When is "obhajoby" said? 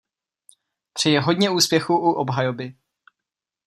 2.11-2.75